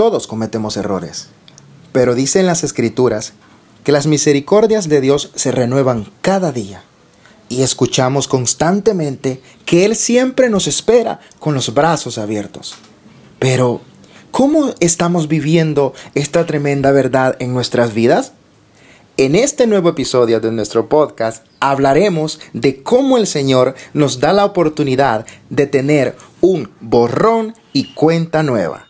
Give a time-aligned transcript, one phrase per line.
[0.00, 1.28] todos cometemos errores.
[1.92, 3.34] Pero dicen las escrituras
[3.84, 6.82] que las misericordias de Dios se renuevan cada día.
[7.50, 12.76] Y escuchamos constantemente que Él siempre nos espera con los brazos abiertos.
[13.38, 13.82] Pero,
[14.30, 18.32] ¿cómo estamos viviendo esta tremenda verdad en nuestras vidas?
[19.18, 24.46] En este nuevo episodio de nuestro podcast hablaremos de cómo el Señor nos da la
[24.46, 28.86] oportunidad de tener un borrón y cuenta nueva.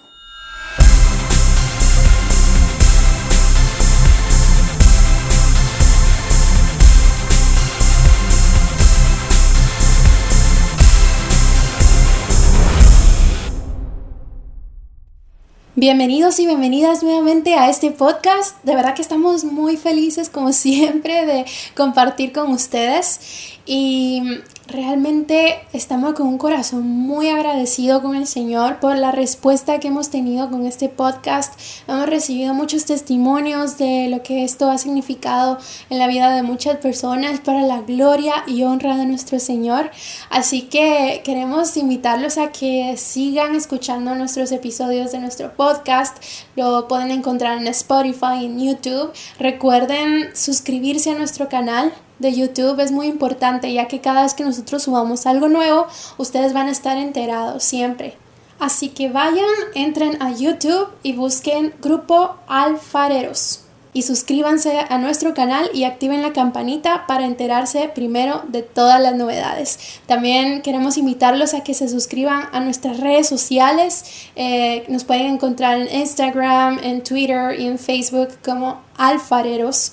[15.76, 18.60] Bienvenidos y bienvenidas nuevamente a este podcast.
[18.64, 21.44] De verdad que estamos muy felices como siempre de
[21.76, 23.20] compartir con ustedes
[23.66, 29.88] y Realmente estamos con un corazón muy agradecido con el Señor por la respuesta que
[29.88, 31.60] hemos tenido con este podcast.
[31.88, 36.76] Hemos recibido muchos testimonios de lo que esto ha significado en la vida de muchas
[36.76, 39.90] personas para la gloria y honra de nuestro Señor.
[40.30, 46.22] Así que queremos invitarlos a que sigan escuchando nuestros episodios de nuestro podcast.
[46.54, 49.10] Lo pueden encontrar en Spotify en YouTube.
[49.40, 54.44] Recuerden suscribirse a nuestro canal de YouTube es muy importante ya que cada vez que
[54.44, 55.86] nosotros subamos algo nuevo,
[56.18, 58.16] ustedes van a estar enterados siempre.
[58.58, 63.60] Así que vayan, entren a YouTube y busquen Grupo Alfareros.
[63.92, 69.16] Y suscríbanse a nuestro canal y activen la campanita para enterarse primero de todas las
[69.16, 69.98] novedades.
[70.06, 74.04] También queremos invitarlos a que se suscriban a nuestras redes sociales.
[74.36, 79.92] Eh, nos pueden encontrar en Instagram, en Twitter y en Facebook como Alfareros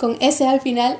[0.00, 0.98] con S al final,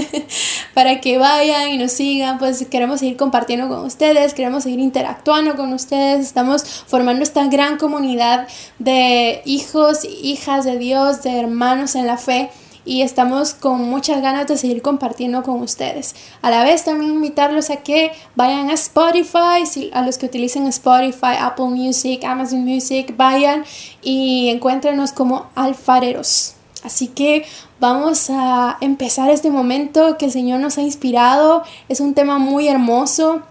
[0.74, 5.56] para que vayan y nos sigan, pues queremos seguir compartiendo con ustedes, queremos seguir interactuando
[5.56, 12.06] con ustedes, estamos formando esta gran comunidad de hijos hijas de Dios, de hermanos en
[12.06, 12.50] la fe
[12.84, 16.14] y estamos con muchas ganas de seguir compartiendo con ustedes.
[16.42, 21.36] A la vez también invitarlos a que vayan a Spotify, a los que utilicen Spotify,
[21.38, 23.64] Apple Music, Amazon Music, vayan
[24.02, 26.54] y encuéntrenos como alfareros.
[26.84, 27.44] Así que
[27.78, 31.62] vamos a empezar este momento que el Señor nos ha inspirado.
[31.88, 33.42] Es un tema muy hermoso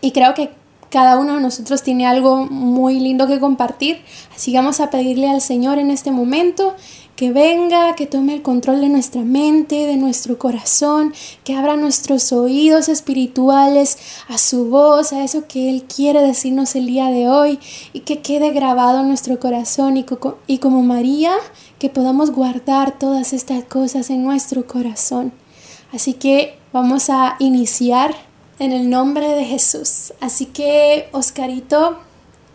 [0.00, 0.50] y creo que
[0.90, 4.02] cada uno de nosotros tiene algo muy lindo que compartir.
[4.36, 6.74] Así que vamos a pedirle al Señor en este momento
[7.16, 11.14] que venga, que tome el control de nuestra mente, de nuestro corazón,
[11.44, 13.96] que abra nuestros oídos espirituales
[14.28, 17.58] a su voz, a eso que Él quiere decirnos el día de hoy
[17.92, 20.06] y que quede grabado en nuestro corazón y,
[20.46, 21.32] y como María,
[21.82, 25.32] que podamos guardar todas estas cosas en nuestro corazón.
[25.92, 28.14] Así que vamos a iniciar
[28.60, 30.12] en el nombre de Jesús.
[30.20, 31.98] Así que, Oscarito,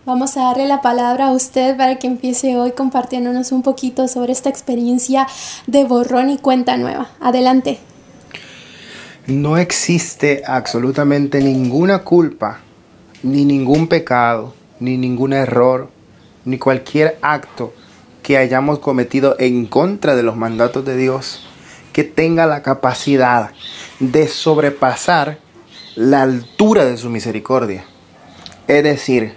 [0.05, 4.31] Vamos a darle la palabra a usted para que empiece hoy compartiéndonos un poquito sobre
[4.31, 5.27] esta experiencia
[5.65, 7.09] de borrón y cuenta nueva.
[7.19, 7.79] Adelante.
[9.25, 12.61] No existe absolutamente ninguna culpa,
[13.21, 15.89] ni ningún pecado, ni ningún error,
[16.45, 17.73] ni cualquier acto
[18.27, 21.47] que hayamos cometido en contra de los mandatos de Dios
[21.93, 23.51] que tenga la capacidad
[24.01, 25.37] de sobrepasar
[25.95, 27.85] la altura de su misericordia.
[28.67, 29.35] Es decir,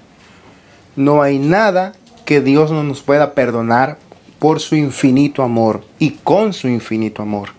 [0.96, 1.92] no hay nada
[2.24, 3.96] que Dios no nos pueda perdonar
[4.40, 7.50] por su infinito amor y con su infinito amor.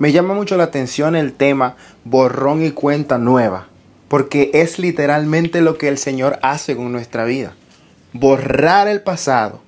[0.00, 3.68] Me llama mucho la atención el tema borrón y cuenta nueva,
[4.08, 7.54] porque es literalmente lo que el Señor hace con nuestra vida.
[8.12, 9.64] Borrar el pasado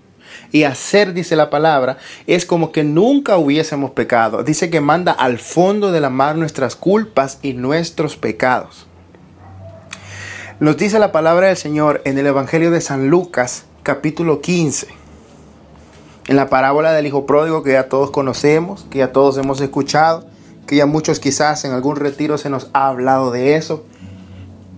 [0.50, 4.42] y hacer, dice la palabra, es como que nunca hubiésemos pecado.
[4.42, 8.86] Dice que manda al fondo de la mar nuestras culpas y nuestros pecados.
[10.60, 14.88] Nos dice la palabra del Señor en el Evangelio de San Lucas, capítulo 15.
[16.26, 20.26] En la parábola del Hijo Pródigo que ya todos conocemos, que ya todos hemos escuchado,
[20.66, 23.84] que ya muchos quizás en algún retiro se nos ha hablado de eso.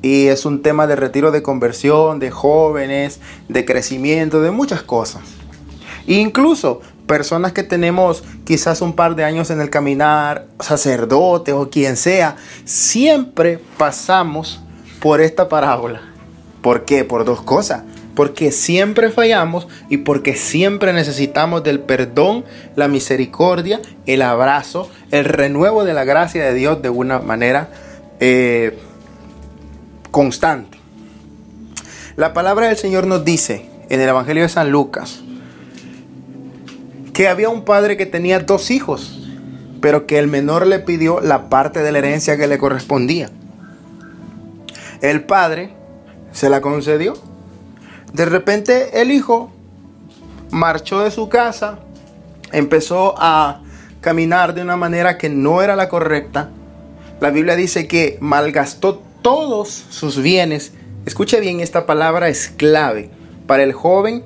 [0.03, 5.23] Y es un tema de retiro de conversión, de jóvenes, de crecimiento, de muchas cosas.
[6.17, 11.97] Incluso personas que tenemos quizás un par de años en el caminar, sacerdotes o quien
[11.97, 14.61] sea, siempre pasamos
[15.01, 16.03] por esta parábola.
[16.63, 17.05] ¿Por qué?
[17.05, 17.83] Por dos cosas.
[18.15, 22.45] Porque siempre fallamos y porque siempre necesitamos del perdón,
[22.77, 27.71] la misericordia, el abrazo, el renuevo de la gracia de Dios de una manera
[28.21, 28.79] eh,
[30.11, 30.79] constante.
[32.17, 35.23] La palabra del Señor nos dice en el Evangelio de San Lucas
[37.21, 39.21] que había un padre que tenía dos hijos,
[39.83, 43.29] pero que el menor le pidió la parte de la herencia que le correspondía.
[45.03, 45.75] El padre
[46.33, 47.13] se la concedió.
[48.15, 49.53] De repente el hijo
[50.51, 51.81] marchó de su casa,
[52.53, 53.61] empezó a
[54.01, 56.49] caminar de una manera que no era la correcta.
[57.21, 60.73] La Biblia dice que malgastó todos sus bienes.
[61.05, 63.11] Escuche bien, esta palabra es clave
[63.47, 64.25] para el joven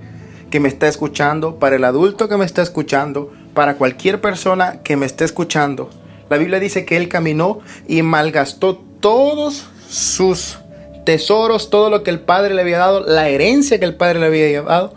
[0.55, 4.97] que me está escuchando, para el adulto que me está escuchando, para cualquier persona que
[4.97, 5.91] me esté escuchando.
[6.31, 7.59] La Biblia dice que él caminó
[7.89, 10.61] y malgastó todos sus
[11.05, 14.27] tesoros, todo lo que el Padre le había dado, la herencia que el Padre le
[14.27, 14.95] había dado.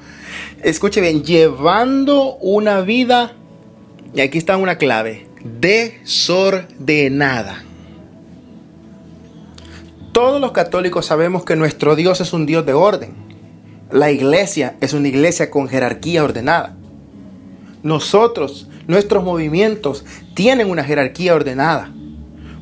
[0.61, 3.33] Escuche bien, llevando una vida,
[4.13, 7.63] y aquí está una clave, desordenada.
[10.11, 13.25] Todos los católicos sabemos que nuestro Dios es un Dios de orden.
[13.91, 16.75] La iglesia es una iglesia con jerarquía ordenada.
[17.83, 21.93] Nosotros, nuestros movimientos tienen una jerarquía ordenada.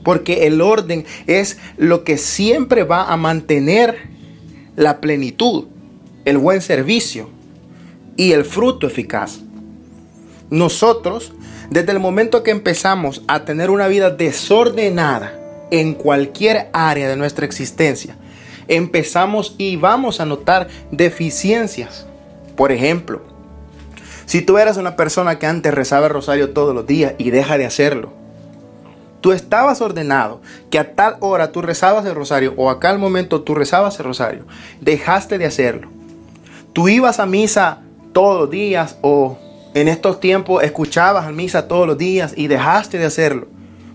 [0.04, 3.98] Porque el orden es lo que siempre va a mantener
[4.75, 5.66] la plenitud,
[6.25, 7.30] el buen servicio
[8.16, 9.39] y el fruto eficaz.
[10.51, 11.33] Nosotros,
[11.72, 15.39] desde el momento que empezamos a tener una vida desordenada,
[15.72, 18.16] en cualquier área de nuestra existencia,
[18.67, 22.06] empezamos y vamos a notar deficiencias.
[22.56, 23.21] Por ejemplo,
[24.25, 27.57] si tú eras una persona que antes rezaba el rosario todos los días y deja
[27.57, 28.13] de hacerlo,
[29.21, 33.41] tú estabas ordenado que a tal hora tú rezabas el rosario o a tal momento
[33.41, 34.45] tú rezabas el rosario,
[34.81, 35.89] dejaste de hacerlo.
[36.73, 37.81] Tú ibas a misa
[38.13, 39.38] todos los días o
[39.75, 43.47] en estos tiempos escuchabas a misa todos los días y dejaste de hacerlo.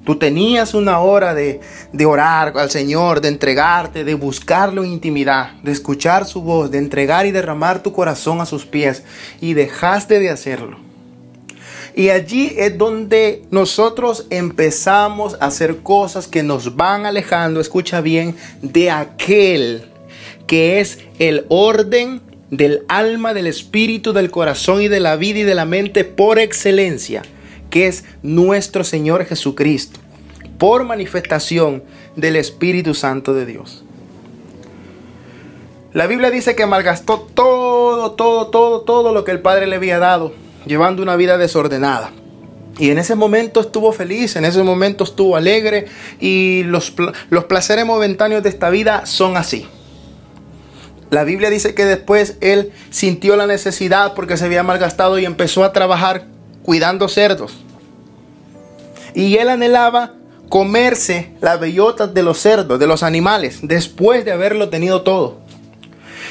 [0.04, 1.60] Tú tenías una hora de,
[2.06, 7.26] orar al Señor, de entregarte, de buscarlo en intimidad, de escuchar su voz, de entregar
[7.26, 9.02] y derramar tu corazón a sus pies
[9.40, 10.78] y dejaste de hacerlo.
[11.94, 18.36] Y allí es donde nosotros empezamos a hacer cosas que nos van alejando, escucha bien,
[18.62, 19.84] de aquel
[20.46, 25.44] que es el orden del alma, del espíritu, del corazón y de la vida y
[25.44, 27.22] de la mente por excelencia
[27.70, 30.00] que es nuestro Señor Jesucristo,
[30.58, 31.82] por manifestación
[32.16, 33.84] del Espíritu Santo de Dios.
[35.92, 39.98] La Biblia dice que malgastó todo, todo, todo, todo lo que el Padre le había
[39.98, 40.32] dado,
[40.66, 42.12] llevando una vida desordenada.
[42.78, 45.86] Y en ese momento estuvo feliz, en ese momento estuvo alegre
[46.20, 46.94] y los,
[47.28, 49.66] los placeres momentáneos de esta vida son así.
[51.10, 55.64] La Biblia dice que después él sintió la necesidad porque se había malgastado y empezó
[55.64, 56.26] a trabajar
[56.62, 57.58] cuidando cerdos.
[59.14, 60.14] Y él anhelaba
[60.48, 65.38] comerse las bellotas de los cerdos, de los animales, después de haberlo tenido todo.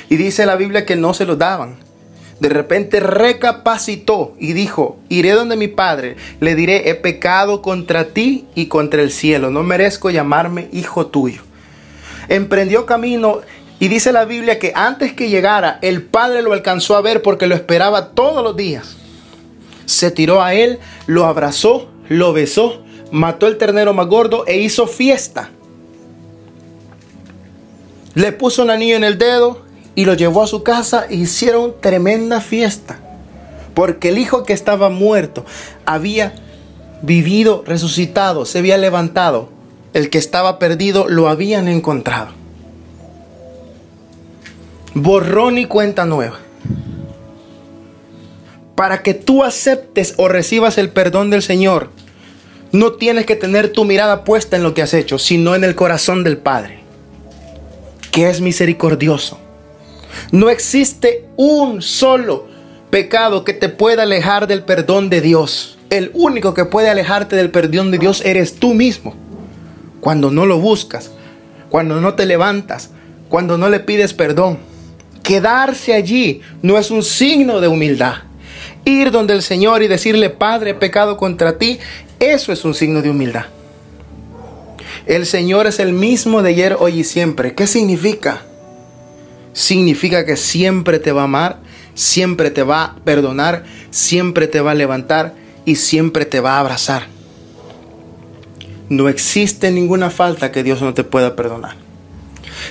[0.10, 1.78] Y dice la Biblia que no se lo daban.
[2.40, 8.48] De repente recapacitó y dijo, iré donde mi padre, le diré, he pecado contra ti
[8.56, 11.42] y contra el cielo, no merezco llamarme hijo tuyo.
[12.30, 13.42] Emprendió camino
[13.80, 17.48] y dice la Biblia que antes que llegara, el padre lo alcanzó a ver porque
[17.48, 18.99] lo esperaba todos los días
[19.90, 24.86] se tiró a él, lo abrazó, lo besó, mató el ternero más gordo e hizo
[24.86, 25.50] fiesta.
[28.14, 29.64] Le puso un anillo en el dedo
[29.96, 33.00] y lo llevó a su casa e hicieron tremenda fiesta.
[33.74, 35.46] Porque el hijo que estaba muerto
[35.86, 36.36] había
[37.02, 39.50] vivido, resucitado, se había levantado.
[39.94, 42.30] El que estaba perdido lo habían encontrado.
[44.94, 46.40] Borrón y cuenta nueva
[48.80, 51.90] para que tú aceptes o recibas el perdón del Señor,
[52.72, 55.76] no tienes que tener tu mirada puesta en lo que has hecho, sino en el
[55.76, 56.80] corazón del Padre,
[58.12, 59.38] que es misericordioso.
[60.32, 62.48] No existe un solo
[62.90, 65.78] pecado que te pueda alejar del perdón de Dios.
[65.90, 69.14] El único que puede alejarte del perdón de Dios eres tú mismo.
[70.00, 71.12] Cuando no lo buscas,
[71.68, 72.92] cuando no te levantas,
[73.28, 74.58] cuando no le pides perdón.
[75.22, 78.29] Quedarse allí no es un signo de humildad.
[78.90, 81.80] Ir donde el Señor y decirle, Padre, pecado contra ti,
[82.20, 83.46] eso es un signo de humildad.
[85.06, 87.54] El Señor es el mismo de ayer, hoy y siempre.
[87.54, 88.42] ¿Qué significa?
[89.54, 91.60] Significa que siempre te va a amar,
[91.94, 95.34] siempre te va a perdonar, siempre te va a levantar
[95.66, 97.08] y siempre te va a abrazar.
[98.90, 101.76] No existe ninguna falta que Dios no te pueda perdonar.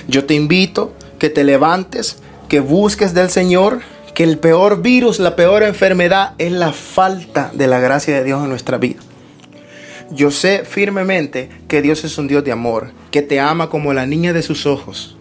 [0.07, 2.17] Yo te invito que te levantes,
[2.49, 3.81] que busques del Señor,
[4.19, 8.43] que el peor virus, la peor enfermedad es la falta de la gracia de Dios
[8.43, 8.99] en nuestra vida.
[10.11, 14.05] Yo sé firmemente que Dios es un Dios de amor, que te ama como la
[14.05, 15.15] niña de sus ojos,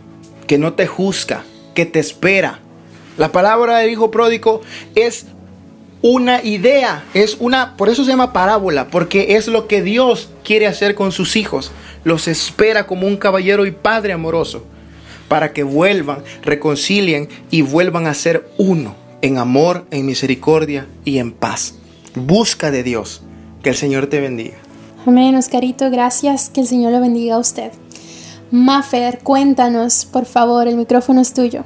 [0.48, 1.44] que no te juzga,
[1.76, 2.58] que te espera.
[3.16, 4.62] La palabra del hijo pródigo
[4.96, 5.26] es
[6.02, 10.66] una idea, es una, por eso se llama parábola, porque es lo que Dios quiere
[10.66, 11.70] hacer con sus hijos.
[12.02, 14.64] Los espera como un caballero y padre amoroso
[15.28, 21.32] para que vuelvan, reconcilien y vuelvan a ser uno en amor, en misericordia y en
[21.32, 21.74] paz.
[22.14, 23.22] Busca de Dios.
[23.62, 24.56] Que el Señor te bendiga.
[25.06, 26.48] Amén, Oscarito, gracias.
[26.50, 27.72] Que el Señor lo bendiga a usted.
[28.50, 31.64] Mafer, cuéntanos, por favor, el micrófono es tuyo.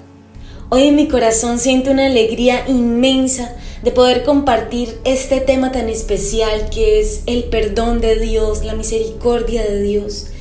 [0.71, 6.71] Hoy en mi corazón siento una alegría inmensa de poder compartir este tema tan especial
[6.71, 10.32] que es el perdón de Dios, la misericordia de Dios.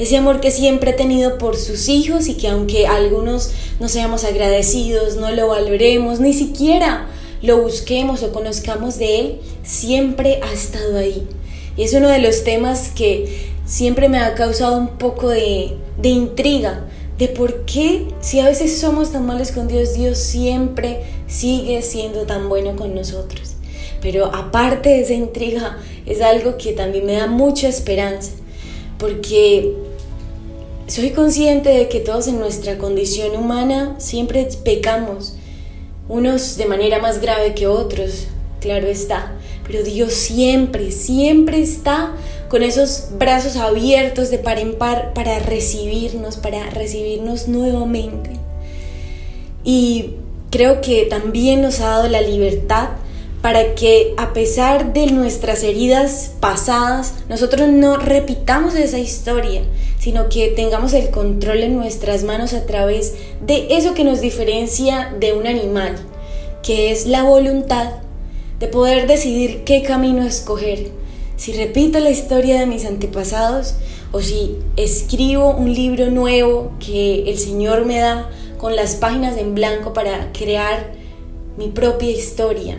[0.00, 4.24] Ese amor que siempre ha tenido por sus hijos y que aunque algunos no seamos
[4.24, 7.06] agradecidos, no lo valoremos, ni siquiera
[7.42, 11.28] lo busquemos o conozcamos de Él, siempre ha estado ahí.
[11.76, 16.08] Y es uno de los temas que siempre me ha causado un poco de, de
[16.08, 16.86] intriga
[17.18, 22.22] de por qué si a veces somos tan malos con Dios, Dios siempre sigue siendo
[22.22, 23.50] tan bueno con nosotros.
[24.00, 25.76] Pero aparte de esa intriga,
[26.06, 28.30] es algo que también me da mucha esperanza,
[28.96, 29.89] porque
[30.90, 35.34] soy consciente de que todos en nuestra condición humana siempre pecamos,
[36.08, 38.26] unos de manera más grave que otros,
[38.60, 39.32] claro está,
[39.64, 42.12] pero Dios siempre, siempre está
[42.48, 48.30] con esos brazos abiertos de par en par para recibirnos, para recibirnos nuevamente.
[49.62, 50.16] Y
[50.50, 52.88] creo que también nos ha dado la libertad
[53.42, 59.62] para que a pesar de nuestras heridas pasadas, nosotros no repitamos esa historia,
[59.98, 65.14] sino que tengamos el control en nuestras manos a través de eso que nos diferencia
[65.18, 65.96] de un animal,
[66.62, 67.94] que es la voluntad
[68.58, 70.90] de poder decidir qué camino escoger.
[71.36, 73.76] Si repito la historia de mis antepasados
[74.12, 78.28] o si escribo un libro nuevo que el Señor me da
[78.58, 80.92] con las páginas en blanco para crear
[81.56, 82.76] mi propia historia,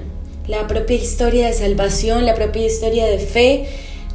[0.52, 3.68] la propia historia de salvación, la propia historia de fe,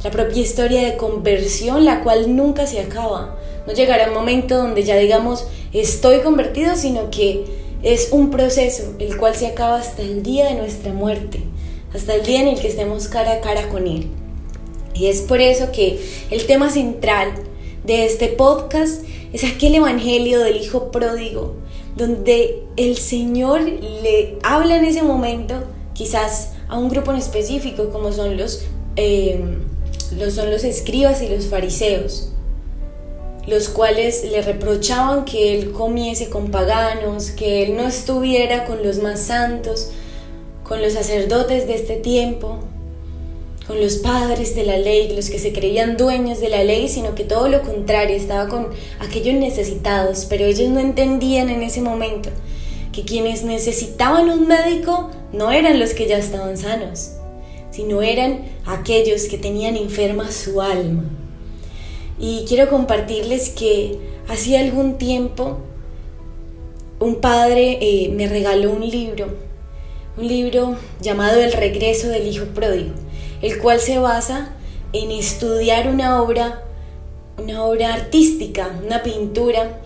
[0.03, 3.39] la propia historia de conversión, la cual nunca se acaba.
[3.65, 7.43] No llegará un momento donde ya digamos estoy convertido, sino que
[7.81, 11.39] es un proceso el cual se acaba hasta el día de nuestra muerte,
[11.95, 14.05] hasta el día en el que estemos cara a cara con Él.
[14.93, 17.33] Y es por eso que el tema central
[17.83, 19.03] de este podcast
[19.33, 21.55] es aquel Evangelio del Hijo Pródigo,
[21.95, 25.63] donde el Señor le habla en ese momento
[25.97, 29.43] quizás a un grupo en específico como son los, eh,
[30.15, 32.29] los, son los escribas y los fariseos,
[33.47, 38.99] los cuales le reprochaban que él comiese con paganos, que él no estuviera con los
[38.99, 39.89] más santos,
[40.63, 42.59] con los sacerdotes de este tiempo,
[43.65, 47.15] con los padres de la ley, los que se creían dueños de la ley, sino
[47.15, 48.67] que todo lo contrario, estaba con
[48.99, 52.29] aquellos necesitados, pero ellos no entendían en ese momento
[52.91, 57.13] que quienes necesitaban un médico no eran los que ya estaban sanos,
[57.71, 61.03] sino eran aquellos que tenían enferma su alma.
[62.19, 65.57] Y quiero compartirles que hacía algún tiempo
[66.99, 69.27] un padre eh, me regaló un libro,
[70.17, 72.93] un libro llamado El regreso del Hijo Pródigo
[73.41, 74.53] el cual se basa
[74.93, 76.63] en estudiar una obra,
[77.37, 79.79] una obra artística, una pintura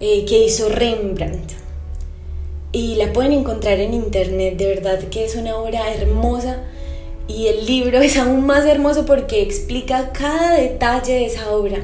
[0.00, 1.52] eh, que hizo Rembrandt.
[2.72, 6.62] Y la pueden encontrar en internet, de verdad que es una obra hermosa.
[7.28, 11.78] Y el libro es aún más hermoso porque explica cada detalle de esa obra.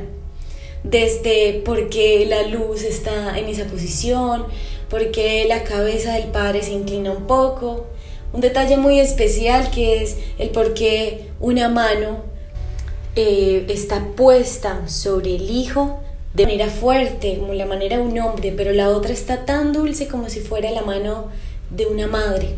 [0.85, 4.47] Desde por qué la luz está en esa posición,
[4.91, 7.87] por qué la cabeza del padre se inclina un poco,
[8.33, 12.23] un detalle muy especial que es el por qué una mano
[13.15, 16.01] eh, está puesta sobre el hijo
[16.35, 20.09] de manera fuerte, como la manera de un hombre, pero la otra está tan dulce
[20.09, 21.29] como si fuera la mano
[21.71, 22.57] de una madre,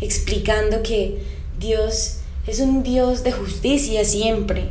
[0.00, 1.18] explicando que
[1.58, 4.68] Dios es un Dios de justicia siempre,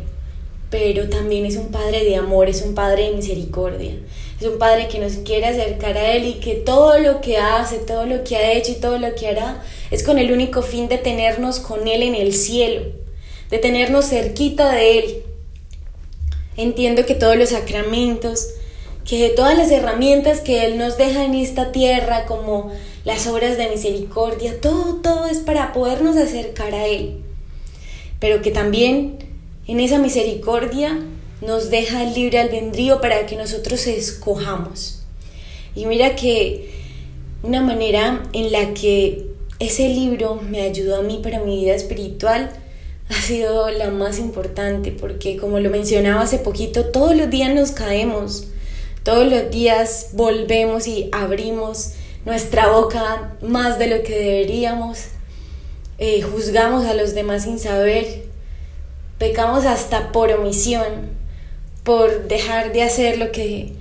[0.69, 3.93] pero también es un Padre de amor, es un Padre de misericordia.
[4.39, 7.77] Es un Padre que nos quiere acercar a Él y que todo lo que hace,
[7.77, 10.87] todo lo que ha hecho y todo lo que hará es con el único fin
[10.87, 12.83] de tenernos con Él en el cielo,
[13.49, 15.23] de tenernos cerquita de Él.
[16.57, 18.47] Entiendo que todos los sacramentos,
[19.05, 22.71] que todas las herramientas que Él nos deja en esta tierra, como
[23.05, 27.21] las obras de misericordia, todo, todo es para podernos acercar a Él.
[28.19, 29.17] Pero que también
[29.67, 30.99] en esa misericordia
[31.41, 35.03] nos deja el libre albedrío para que nosotros escojamos.
[35.75, 36.69] Y mira que
[37.43, 39.27] una manera en la que
[39.59, 42.51] ese libro me ayudó a mí para mi vida espiritual
[43.09, 47.71] ha sido la más importante porque como lo mencionaba hace poquito, todos los días nos
[47.71, 48.47] caemos,
[49.03, 51.93] todos los días volvemos y abrimos
[52.25, 55.05] nuestra boca más de lo que deberíamos,
[55.97, 58.25] eh, juzgamos a los demás sin saber,
[59.17, 61.17] pecamos hasta por omisión
[61.83, 63.73] por dejar de hacer lo que,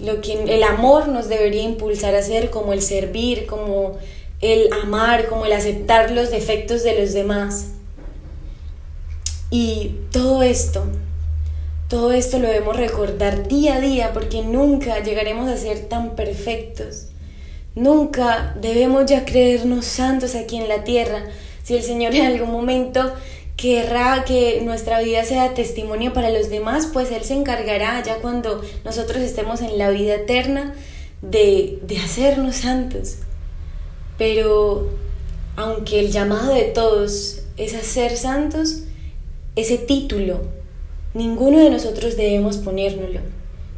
[0.00, 3.98] lo que el amor nos debería impulsar a hacer, como el servir, como
[4.40, 7.72] el amar, como el aceptar los defectos de los demás.
[9.52, 10.82] Y todo esto,
[11.86, 17.08] todo esto lo debemos recordar día a día porque nunca llegaremos a ser tan perfectos.
[17.74, 21.24] Nunca debemos ya creernos santos aquí en la tierra.
[21.64, 23.12] Si el Señor en algún momento
[23.58, 28.62] querrá que nuestra vida sea testimonio para los demás, pues Él se encargará ya cuando
[28.86, 30.72] nosotros estemos en la vida eterna
[31.20, 33.16] de, de hacernos santos.
[34.16, 34.88] Pero
[35.56, 38.84] aunque el llamado de todos es a ser santos,
[39.54, 40.40] ese título,
[41.14, 43.20] ninguno de nosotros debemos ponérnoslo.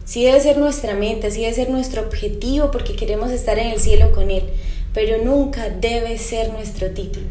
[0.04, 3.80] Sí debe ser nuestra meta, sí debe ser nuestro objetivo porque queremos estar en el
[3.80, 4.44] cielo con Él,
[4.92, 7.26] pero nunca debe ser nuestro título.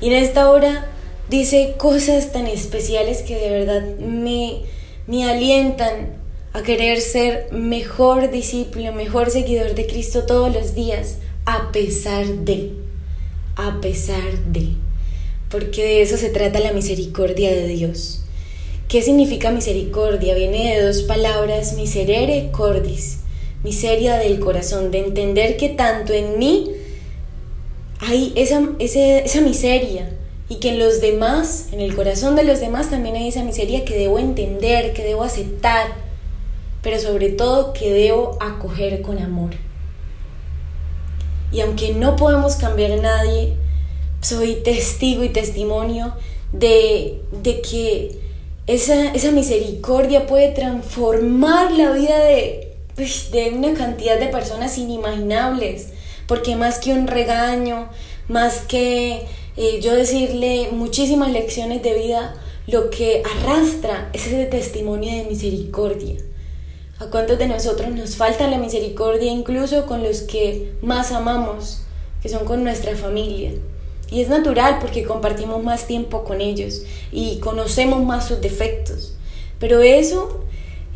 [0.00, 0.90] Y en esta hora
[1.30, 4.62] dice cosas tan especiales que de verdad me,
[5.06, 6.16] me alientan
[6.52, 12.72] a querer ser mejor discípulo, mejor seguidor de Cristo todos los días, a pesar de,
[13.56, 14.72] a pesar de,
[15.50, 18.22] porque de eso se trata la misericordia de Dios.
[18.88, 20.34] ¿Qué significa misericordia?
[20.34, 23.18] Viene de dos palabras, miserere cordis,
[23.64, 26.70] miseria del corazón, de entender que tanto en mí
[27.98, 30.10] hay esa, esa miseria
[30.48, 33.84] y que en los demás, en el corazón de los demás también hay esa miseria
[33.84, 35.88] que debo entender, que debo aceptar,
[36.82, 39.50] pero sobre todo que debo acoger con amor.
[41.50, 43.56] Y aunque no podemos cambiar a nadie,
[44.20, 46.14] soy testigo y testimonio
[46.52, 48.18] de, que
[48.66, 55.88] esa, esa, misericordia puede transformar la vida de, pues, de una cantidad de personas inimaginables.
[56.26, 57.88] Porque más que un regaño,
[58.28, 62.34] más que eh, yo decirle muchísimas lecciones de vida,
[62.66, 66.16] lo que arrastra es ese testimonio de misericordia.
[66.98, 71.82] ¿A cuántos de nosotros nos falta la misericordia incluso con los que más amamos,
[72.22, 73.52] que son con nuestra familia?
[74.10, 79.16] Y es natural porque compartimos más tiempo con ellos y conocemos más sus defectos.
[79.58, 80.44] Pero eso,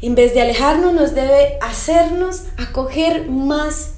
[0.03, 3.95] en vez de alejarnos, nos debe hacernos acoger más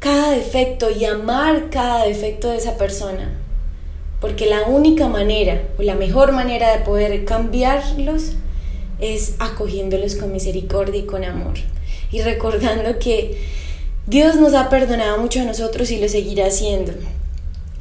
[0.00, 3.38] cada defecto y amar cada defecto de esa persona.
[4.20, 8.32] Porque la única manera o la mejor manera de poder cambiarlos
[8.98, 11.54] es acogiéndolos con misericordia y con amor.
[12.10, 13.38] Y recordando que
[14.06, 16.92] Dios nos ha perdonado mucho a nosotros y lo seguirá haciendo.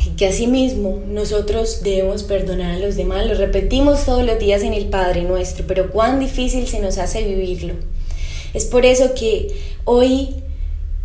[0.05, 3.25] Y que asimismo nosotros debemos perdonar a los demás.
[3.25, 7.23] Lo repetimos todos los días en el Padre nuestro, pero cuán difícil se nos hace
[7.23, 7.73] vivirlo.
[8.53, 9.47] Es por eso que
[9.83, 10.43] hoy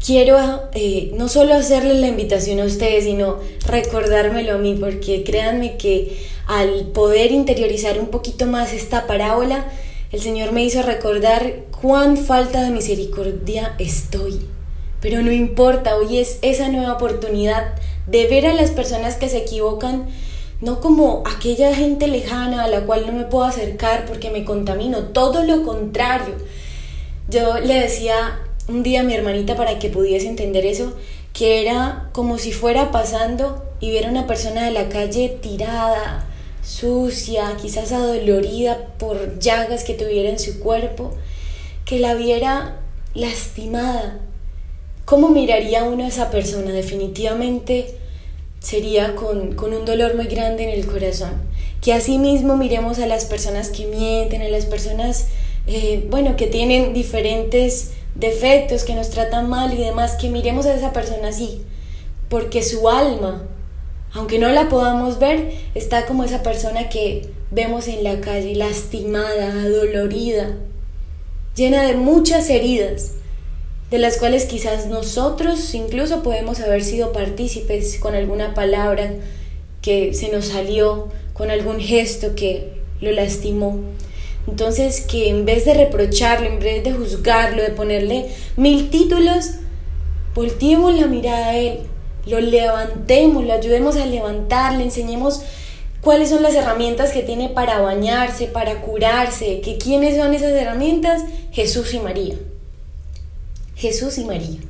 [0.05, 0.39] quiero
[0.75, 6.17] eh, no solo hacerles la invitación a ustedes, sino recordármelo a mí, porque créanme que
[6.47, 9.67] al poder interiorizar un poquito más esta parábola,
[10.11, 14.41] el Señor me hizo recordar cuán falta de misericordia estoy.
[15.01, 17.75] Pero no importa, hoy es esa nueva oportunidad
[18.11, 20.09] de ver a las personas que se equivocan,
[20.61, 25.05] no como aquella gente lejana a la cual no me puedo acercar porque me contamino,
[25.05, 26.35] todo lo contrario.
[27.29, 30.93] Yo le decía un día a mi hermanita para que pudiese entender eso,
[31.33, 36.27] que era como si fuera pasando y viera una persona de la calle tirada,
[36.63, 41.13] sucia, quizás adolorida por llagas que tuviera en su cuerpo,
[41.85, 42.81] que la viera
[43.15, 44.19] lastimada.
[45.05, 46.73] ¿Cómo miraría uno a esa persona?
[46.73, 48.00] Definitivamente
[48.61, 51.33] sería con, un dolor muy grande en el corazón.
[51.83, 55.27] Que asimismo miremos a las personas que mienten, a las personas,
[55.67, 60.75] eh, bueno, que tienen diferentes defectos, que nos tratan mal y demás, que miremos a
[60.75, 61.63] esa persona así,
[62.29, 63.49] porque su alma
[64.13, 69.69] aunque no la podamos ver, está como esa persona que vemos en la calle, lastimada,
[69.69, 70.57] dolorida,
[71.55, 73.13] llena de muchas heridas,
[73.91, 79.15] de las cuales quizás nosotros incluso podemos haber sido partícipes con alguna palabra
[79.83, 83.81] que se nos salió, con algún gesto que lo lastimó.
[84.47, 88.27] Entonces, que en vez de reprocharlo, en vez de juzgarlo, de ponerle
[88.57, 89.53] mil títulos,
[90.35, 91.81] volteemos la mirada a él
[92.27, 95.43] lo levantemos, lo ayudemos a levantar, le enseñemos
[96.01, 101.23] cuáles son las herramientas que tiene para bañarse, para curarse, que quiénes son esas herramientas,
[101.53, 102.37] Jesús y María.
[103.81, 104.61] Jesús y María.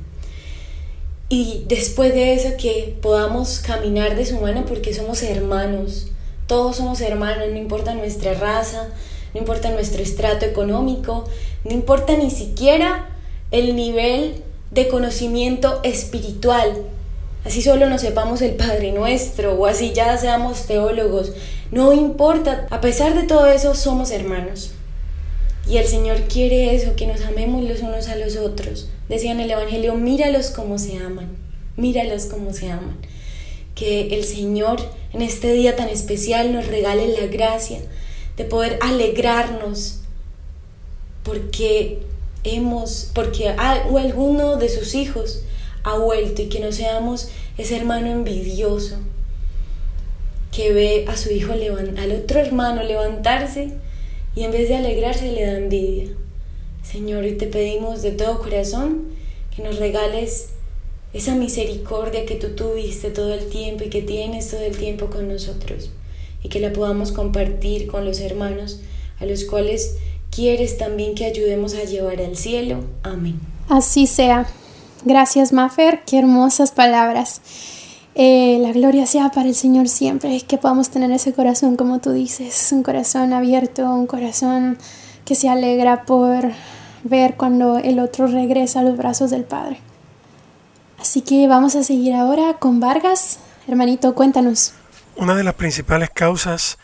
[1.29, 6.07] Y después de eso que podamos caminar de su mano porque somos hermanos,
[6.47, 8.87] todos somos hermanos, no importa nuestra raza,
[9.33, 11.25] no importa nuestro estrato económico,
[11.63, 13.09] no importa ni siquiera
[13.51, 16.85] el nivel de conocimiento espiritual
[17.45, 21.33] así solo nos sepamos el Padre Nuestro o así ya seamos teólogos,
[21.71, 24.71] no importa, a pesar de todo eso somos hermanos.
[25.67, 28.89] Y el Señor quiere eso, que nos amemos los unos a los otros.
[29.11, 31.35] Decía en el Evangelio, míralos como se aman.
[31.75, 32.97] míralos como se aman.
[33.75, 34.79] Que el Señor
[35.11, 37.79] en este día tan especial nos regale la gracia
[38.37, 39.99] de poder alegrarnos
[41.23, 41.99] porque
[42.45, 45.43] hemos, porque alguno de sus hijos
[45.83, 48.95] ha vuelto y que no seamos ese hermano envidioso
[50.53, 53.73] que ve a su hijo al otro hermano levantarse
[54.35, 56.11] y en vez de alegrarse le da envidia.
[56.91, 59.03] Señor, y te pedimos de todo corazón
[59.55, 60.49] que nos regales
[61.13, 65.29] esa misericordia que tú tuviste todo el tiempo y que tienes todo el tiempo con
[65.29, 65.89] nosotros
[66.43, 68.81] y que la podamos compartir con los hermanos
[69.19, 69.95] a los cuales
[70.31, 72.83] quieres también que ayudemos a llevar al cielo.
[73.03, 73.39] Amén.
[73.69, 74.47] Así sea.
[75.05, 76.01] Gracias, Mafer.
[76.05, 77.41] Qué hermosas palabras.
[78.15, 82.11] Eh, la gloria sea para el Señor siempre, que podamos tener ese corazón, como tú
[82.11, 84.77] dices, un corazón abierto, un corazón
[85.23, 86.51] que se alegra por
[87.03, 89.79] ver cuando el otro regresa a los brazos del Padre.
[90.99, 93.39] Así que vamos a seguir ahora con Vargas.
[93.67, 94.73] Hermanito, cuéntanos.
[95.15, 96.77] Una de las principales causas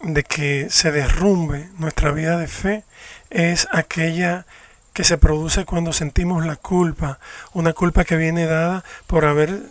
[0.00, 2.84] de que se derrumbe nuestra vida de fe
[3.30, 4.46] es aquella
[4.92, 7.20] que se produce cuando sentimos la culpa,
[7.52, 9.62] una culpa que viene dada por haber,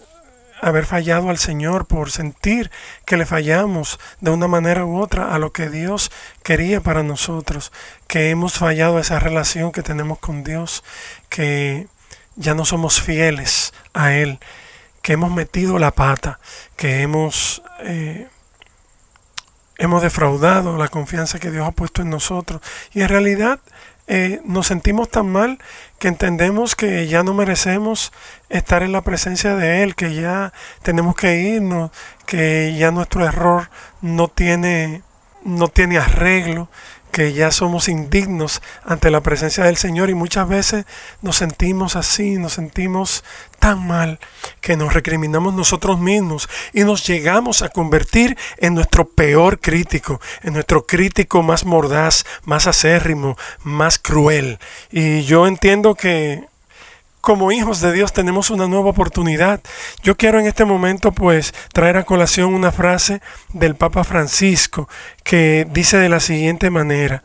[0.62, 2.72] haber fallado al Señor, por sentir
[3.06, 6.12] que le fallamos de una manera u otra a lo que Dios
[6.44, 7.72] quería para nosotros,
[8.08, 10.84] que hemos fallado a esa relación que tenemos con Dios,
[11.30, 11.88] que
[12.36, 14.40] ya no somos fieles a Él,
[15.02, 16.40] que hemos metido la pata,
[16.76, 17.62] que hemos...
[17.82, 18.28] Eh,
[19.80, 22.62] hemos defraudado la confianza que Dios ha puesto en nosotros.
[22.94, 23.60] Y en realidad
[24.08, 25.60] eh, nos sentimos tan mal
[26.00, 28.14] que entendemos que ya no merecemos
[28.50, 31.92] estar en la presencia de Él, que ya tenemos que irnos,
[32.26, 33.70] que ya nuestro error
[34.02, 35.02] no tiene,
[35.44, 36.70] no tiene arreglo,
[37.12, 40.86] que ya somos indignos ante la presencia del Señor y muchas veces
[41.22, 43.24] nos sentimos así, nos sentimos
[43.60, 44.20] tan mal
[44.62, 50.54] que nos recriminamos nosotros mismos y nos llegamos a convertir en nuestro peor crítico, en
[50.54, 54.60] nuestro crítico más mordaz, más acérrimo, más cruel.
[54.92, 56.46] Y yo entiendo que
[57.28, 59.60] como hijos de Dios tenemos una nueva oportunidad.
[60.02, 64.88] Yo quiero en este momento pues traer a colación una frase del Papa Francisco
[65.26, 67.24] que dice de la siguiente manera,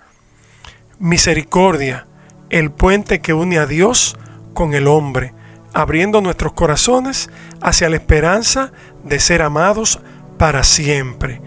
[0.99, 2.09] misericordia,
[2.51, 4.19] el puente que une a Dios
[4.55, 5.35] con el hombre,
[5.73, 8.73] abriendo nuestros corazones hacia la esperanza
[9.05, 10.01] de ser amados
[10.37, 11.41] para siempre.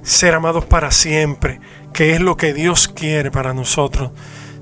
[0.00, 1.60] Ser amados para siempre,
[1.92, 4.12] que es lo que Dios quiere para nosotros.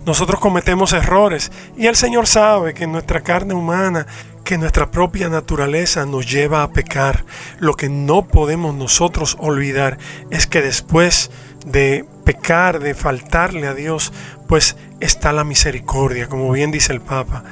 [0.07, 4.07] Nosotros cometemos errores y el Señor sabe que nuestra carne humana,
[4.45, 7.25] que nuestra propia naturaleza nos lleva a pecar.
[7.59, 9.97] Lo que no podemos nosotros olvidar
[10.31, 11.31] es que después
[11.65, 14.13] de pecar, de faltarle a Dios,
[14.47, 17.45] pues está la misericordia, como bien dice el Papa.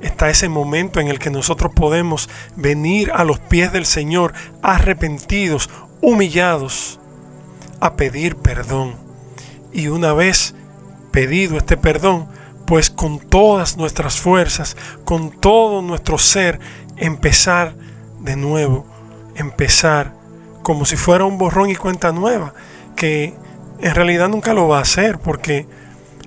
[0.00, 5.70] Está ese momento en el que nosotros podemos venir a los pies del Señor arrepentidos,
[6.00, 6.98] humillados,
[7.80, 8.96] a pedir perdón.
[9.72, 10.56] Y una vez
[11.10, 12.28] pedido este perdón,
[12.66, 16.60] pues con todas nuestras fuerzas, con todo nuestro ser,
[16.96, 17.74] empezar
[18.20, 18.86] de nuevo,
[19.34, 20.14] empezar
[20.62, 22.54] como si fuera un borrón y cuenta nueva,
[22.96, 23.34] que
[23.80, 25.66] en realidad nunca lo va a hacer, porque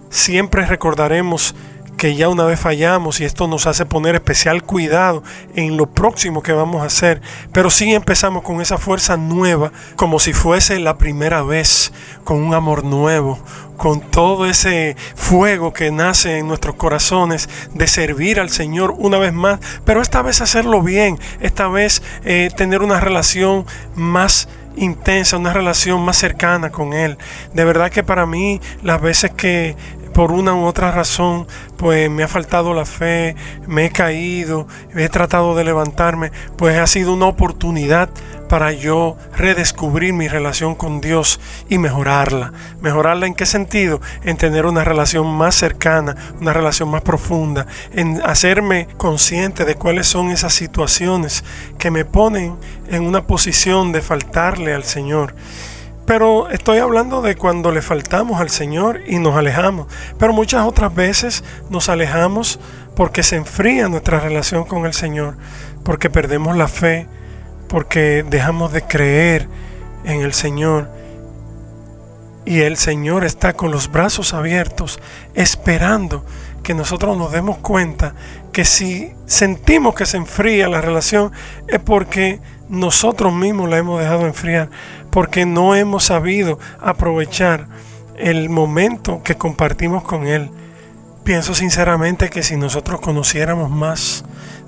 [0.10, 1.56] siempre recordaremos
[2.04, 5.24] que ya una vez fallamos y esto nos hace poner especial cuidado
[5.56, 7.22] en lo próximo que vamos a hacer,
[7.54, 11.94] pero sí empezamos con esa fuerza nueva, como si fuese la primera vez,
[12.26, 13.40] con un amor nuevo,
[13.78, 19.32] con todo ese fuego que nace en nuestros corazones de servir al Señor una vez
[19.32, 25.54] más, pero esta vez hacerlo bien, esta vez eh, tener una relación más intensa, una
[25.54, 27.18] relación más cercana con Él.
[27.54, 29.78] De verdad que para mí las veces que
[30.14, 31.48] por una u otra razón,
[31.78, 33.36] pues me ha faltado la fe,
[33.68, 38.10] me he caído, he tratado de levantarme, pues ha sido una oportunidad
[38.48, 42.54] para yo redescubrir mi relación con Dios y mejorarla.
[42.82, 44.00] ¿Mejorarla en qué sentido?
[44.24, 50.06] En tener una relación más cercana, una relación más profunda, en hacerme consciente de cuáles
[50.06, 51.44] son esas situaciones
[51.80, 52.56] que me ponen
[52.90, 55.34] en una posición de faltarle al Señor.
[56.06, 59.88] Pero estoy hablando de cuando le faltamos al Señor y nos alejamos.
[60.18, 62.60] Pero muchas otras veces nos alejamos
[62.96, 65.36] porque se enfría nuestra relación con el Señor,
[65.84, 67.08] porque perdemos la fe,
[67.70, 69.48] porque dejamos de creer
[70.04, 70.90] en el Señor.
[72.46, 75.00] Y el Señor está con los brazos abiertos,
[75.34, 76.26] esperando
[76.64, 78.16] que nosotros nos demos cuenta
[78.52, 81.32] que si sentimos que se enfría la relación
[81.68, 84.70] es porque nosotros mismos la hemos dejado enfriar
[85.12, 87.68] porque no hemos sabido aprovechar
[88.18, 90.50] el momento que compartimos con Él.
[91.24, 94.26] Pienso sinceramente que si nosotros conociéramos más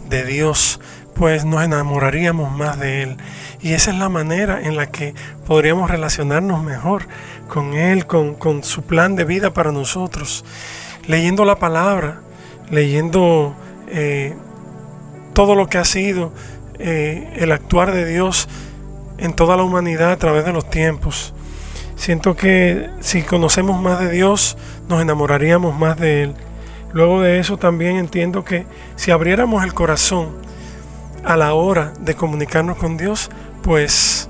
[0.10, 0.80] de Dios,
[1.16, 3.18] pues nos enamoraríamos más de Él.
[3.62, 5.16] Y esa es la manera en la que
[5.48, 7.08] podríamos relacionarnos mejor
[7.48, 10.46] con Él, con, su plan de vida para nosotros.
[11.08, 12.22] Leyendo la palabra,
[12.70, 13.56] leyendo
[13.88, 14.36] eh,
[15.34, 16.32] todo lo que ha sido
[16.80, 18.48] eh, el actuar de Dios
[19.18, 21.34] en toda la humanidad a través de los tiempos.
[21.96, 24.58] Siento que si conocemos más de Dios,
[24.90, 26.34] nos enamoraríamos más de Él.
[26.92, 28.66] Luego de eso también entiendo que
[28.96, 30.30] si abriéramos el corazón
[31.24, 33.30] a la hora de comunicarnos con Dios,
[33.64, 34.30] pues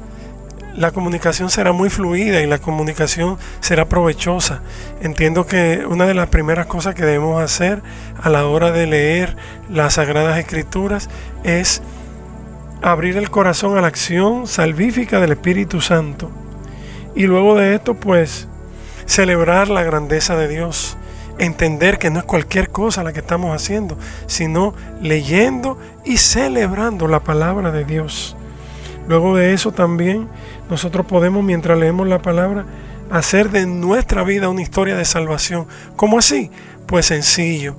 [0.75, 4.61] la comunicación será muy fluida y la comunicación será provechosa.
[5.01, 7.81] Entiendo que una de las primeras cosas que debemos hacer
[8.21, 9.37] a la hora de leer
[9.69, 11.09] las Sagradas Escrituras
[11.43, 11.81] es
[12.81, 16.29] abrir el corazón a la acción salvífica del Espíritu Santo.
[17.15, 18.47] Y luego de esto, pues,
[19.05, 20.97] celebrar la grandeza de Dios.
[21.37, 27.21] Entender que no es cualquier cosa la que estamos haciendo, sino leyendo y celebrando la
[27.21, 28.34] palabra de Dios.
[29.07, 30.27] Luego de eso también
[30.69, 32.65] nosotros podemos, mientras leemos la palabra,
[33.11, 35.67] hacer de nuestra vida una historia de salvación.
[35.95, 36.49] ¿Cómo así?
[36.87, 37.77] Pues sencillo.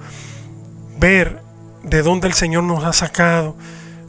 [0.99, 1.41] Ver
[1.83, 3.57] de dónde el Señor nos ha sacado,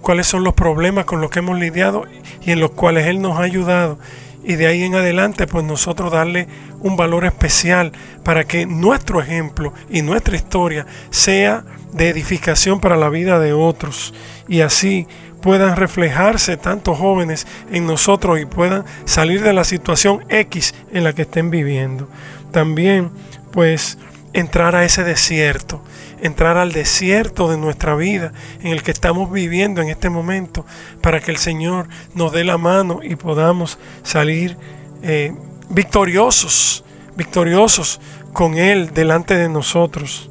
[0.01, 2.06] cuáles son los problemas con los que hemos lidiado
[2.41, 3.99] y en los cuales Él nos ha ayudado.
[4.43, 6.47] Y de ahí en adelante, pues nosotros darle
[6.80, 7.91] un valor especial
[8.23, 14.13] para que nuestro ejemplo y nuestra historia sea de edificación para la vida de otros.
[14.47, 15.08] Y así
[15.47, 21.13] puedan reflejarse tantos jóvenes en nosotros y puedan salir de la situación X en la
[21.13, 22.10] que estén viviendo.
[22.51, 23.12] También,
[23.53, 23.97] pues,
[24.33, 25.81] entrar a ese desierto,
[26.21, 30.65] entrar al desierto de nuestra vida en el que estamos viviendo en este momento,
[30.99, 34.57] para que el Señor nos dé la mano y podamos salir
[35.01, 35.33] eh,
[35.69, 36.83] victoriosos,
[37.15, 38.01] victoriosos
[38.33, 40.29] con Él delante de nosotros.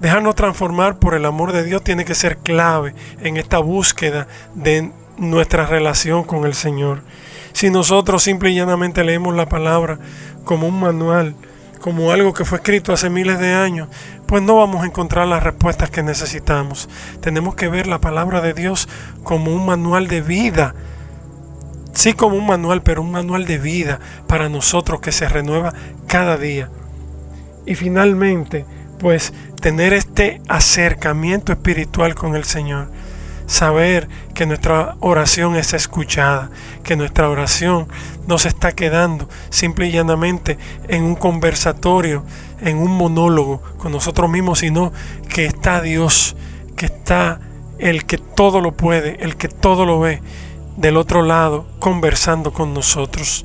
[0.00, 4.92] Dejarnos transformar por el amor de Dios tiene que ser clave en esta búsqueda de
[5.16, 7.02] nuestra relación con el Señor.
[7.52, 9.98] Si nosotros simple y llanamente leemos la palabra
[10.44, 11.34] como un manual,
[11.80, 13.88] como algo que fue escrito hace miles de años,
[14.26, 16.88] pues no vamos a encontrar las respuestas que necesitamos.
[17.20, 18.88] Tenemos que ver la palabra de Dios
[19.22, 20.74] como un manual de vida.
[21.92, 25.72] Sí como un manual, pero un manual de vida para nosotros que se renueva
[26.06, 26.68] cada día.
[27.64, 28.66] Y finalmente,
[28.98, 29.32] pues
[29.66, 32.88] tener este acercamiento espiritual con el Señor.
[33.48, 36.50] Saber que nuestra oración es escuchada,
[36.84, 37.88] que nuestra oración
[38.28, 42.22] no se está quedando simple y llanamente en un conversatorio,
[42.60, 44.92] en un monólogo con nosotros mismos, sino
[45.28, 46.36] que está Dios,
[46.76, 47.40] que está
[47.80, 50.22] el que todo lo puede, el que todo lo ve,
[50.76, 53.44] del otro lado, conversando con nosotros.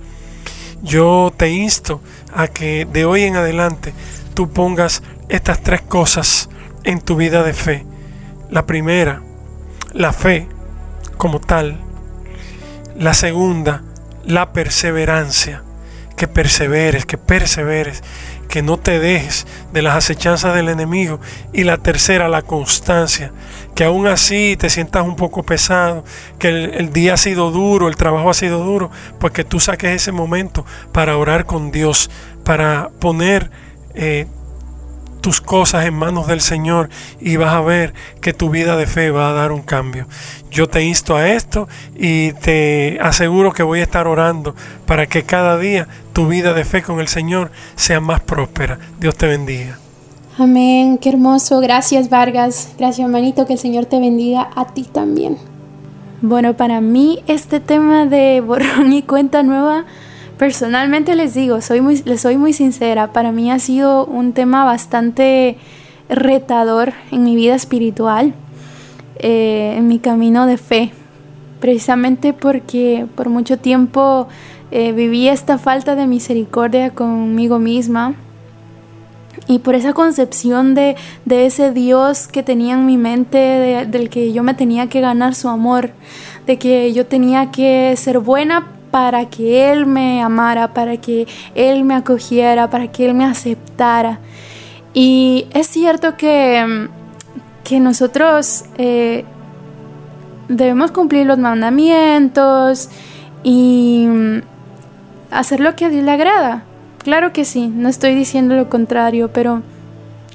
[0.83, 1.99] Yo te insto
[2.31, 3.95] a que de hoy en adelante
[4.41, 6.49] tú pongas estas tres cosas
[6.83, 7.85] en tu vida de fe.
[8.49, 9.21] La primera,
[9.93, 10.47] la fe
[11.15, 11.79] como tal.
[12.97, 13.83] La segunda,
[14.25, 15.61] la perseverancia.
[16.17, 18.01] Que perseveres, que perseveres,
[18.49, 21.19] que no te dejes de las acechanzas del enemigo.
[21.53, 23.31] Y la tercera, la constancia.
[23.75, 26.03] Que aún así te sientas un poco pesado,
[26.39, 29.91] que el, día ha sido duro, el trabajo ha sido duro, pues que tú saques
[29.91, 32.09] ese momento para orar con Dios,
[32.43, 33.51] para poner
[33.93, 34.27] eh,
[35.21, 39.11] tus cosas en manos del Señor y vas a ver que tu vida de fe
[39.11, 40.07] va a dar un cambio.
[40.49, 45.23] Yo te insto a esto y te aseguro que voy a estar orando para que
[45.23, 48.79] cada día tu vida de fe con el Señor sea más próspera.
[48.99, 49.77] Dios te bendiga.
[50.37, 51.59] Amén, qué hermoso.
[51.59, 52.73] Gracias Vargas.
[52.77, 55.37] Gracias hermanito, que el Señor te bendiga a ti también.
[56.21, 59.85] Bueno, para mí este tema de borrón y cuenta nueva
[60.41, 64.65] Personalmente les digo, soy muy, les soy muy sincera, para mí ha sido un tema
[64.65, 65.55] bastante
[66.09, 68.33] retador en mi vida espiritual,
[69.19, 70.93] eh, en mi camino de fe,
[71.59, 74.27] precisamente porque por mucho tiempo
[74.71, 78.15] eh, viví esta falta de misericordia conmigo misma
[79.45, 80.95] y por esa concepción de,
[81.29, 85.49] ese Dios que tenía en mi mente, del que yo me tenía que ganar su
[85.49, 85.91] amor,
[86.47, 91.83] de que yo tenía que ser buena para que Él me amara, para que Él
[91.83, 94.19] me acogiera, para que Él me aceptara.
[94.93, 96.89] Y es cierto que,
[97.63, 99.23] que nosotros eh,
[100.49, 102.89] debemos cumplir los mandamientos
[103.43, 104.07] y
[105.31, 106.63] hacer lo que a Dios le agrada.
[107.03, 109.63] Claro que sí, no estoy diciendo lo contrario, pero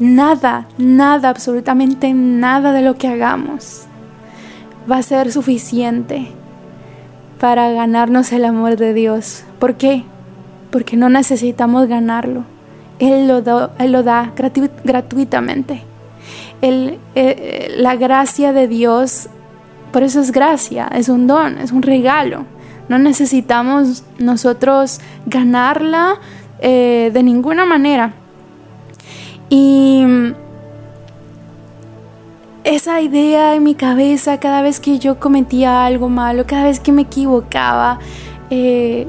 [0.01, 3.87] nada, nada, absolutamente nada de lo que hagamos
[4.91, 6.29] va a ser suficiente
[7.41, 9.45] para ganarnos el amor de Dios.
[9.59, 10.05] ¿Por qué?
[10.71, 12.45] Porque no necesitamos ganarlo.
[12.99, 14.33] Él lo da, él lo da
[14.85, 15.83] gratuitamente.
[16.63, 19.29] Eh, la gracia de Dios
[19.93, 22.45] Por eso es gracia, es un don, es un regalo.
[22.89, 26.21] No necesitamos nosotros ganarla
[26.59, 28.13] eh, de ninguna manera.
[29.49, 30.05] Y
[32.67, 36.91] esa idea en mi cabeza cada vez que yo cometía algo malo, cada vez que
[36.91, 38.01] me equivocaba,
[38.51, 39.07] eh,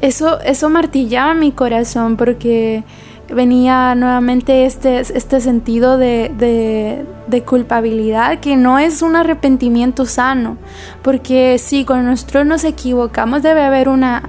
[0.00, 2.84] eso, eso martillaba mi corazón porque
[3.28, 7.04] venía nuevamente este, este sentido de,
[7.44, 10.56] culpabilidad que no es un arrepentimiento sano,
[11.02, 14.28] porque sí, cuando nosotros nos equivocamos debe haber una,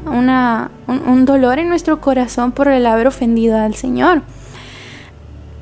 [0.88, 4.24] un dolor en nuestro corazón por el haber ofendido al Señor.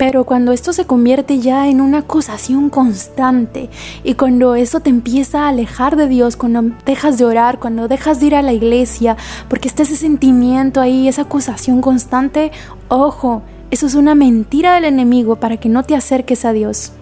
[0.01, 3.69] Pero cuando esto se convierte ya en una acusación constante
[4.03, 8.19] y cuando eso te empieza a alejar de Dios, cuando dejas de orar, cuando dejas
[8.19, 9.15] de ir a la iglesia,
[9.47, 12.51] porque está ese sentimiento ahí, esa acusación constante,
[12.87, 16.93] ojo, eso es una mentira del enemigo para que no te acerques a Dios.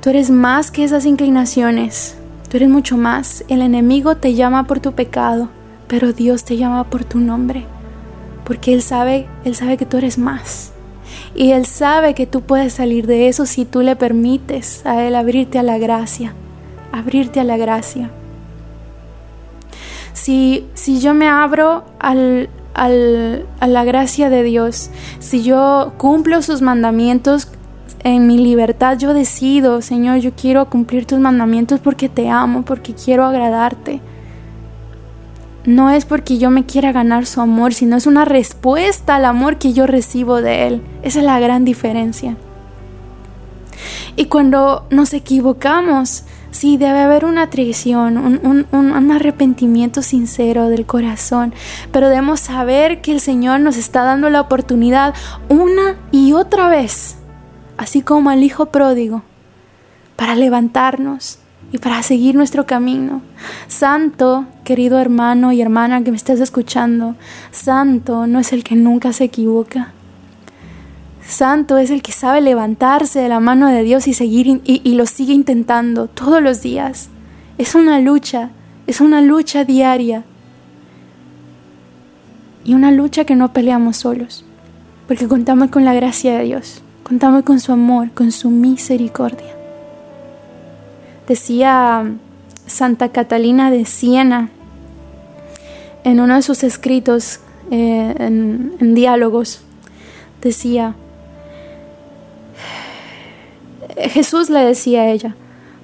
[0.00, 2.16] Tú eres más que esas inclinaciones,
[2.48, 3.44] tú eres mucho más.
[3.48, 5.50] El enemigo te llama por tu pecado,
[5.88, 7.66] pero Dios te llama por tu nombre,
[8.46, 10.72] porque Él sabe, Él sabe que tú eres más.
[11.36, 15.14] Y Él sabe que tú puedes salir de eso si tú le permites a Él
[15.14, 16.34] abrirte a la gracia,
[16.92, 18.10] abrirte a la gracia.
[20.14, 26.40] Si, si yo me abro al, al, a la gracia de Dios, si yo cumplo
[26.40, 27.48] sus mandamientos
[28.02, 32.94] en mi libertad, yo decido, Señor, yo quiero cumplir tus mandamientos porque te amo, porque
[32.94, 34.00] quiero agradarte
[35.66, 39.58] no es porque yo me quiera ganar su amor, sino es una respuesta al amor
[39.58, 40.82] que yo recibo de Él.
[41.02, 42.36] Esa es la gran diferencia.
[44.14, 51.52] Y cuando nos equivocamos, sí, debe haber una traición, un, arrepentimiento sincero del corazón,
[51.92, 55.14] pero debemos saber que el Señor nos está dando la oportunidad
[55.48, 57.16] una y otra vez,
[57.76, 59.22] así como al Hijo pródigo,
[60.16, 61.40] para levantarnos,
[61.72, 63.22] y para seguir nuestro camino.
[63.66, 67.16] Santo, querido hermano y hermana que me estás escuchando,
[67.50, 69.92] Santo no es el que nunca se equivoca.
[71.26, 75.06] Santo es el que sabe levantarse de la mano de Dios y seguir y, lo
[75.06, 77.10] sigue intentando todos los días.
[77.58, 78.50] Es una lucha,
[78.86, 80.24] es una lucha diaria.
[82.64, 84.44] Y una lucha que no peleamos solos,
[85.06, 89.55] porque contamos con la gracia de Dios, contamos con su amor, con su misericordia.
[91.26, 92.04] Decía
[92.66, 94.50] Santa Catalina de Siena
[96.04, 97.40] en uno de sus escritos
[97.72, 99.62] eh, en, diálogos,
[100.40, 100.94] decía,
[103.96, 105.34] Jesús le decía a ella,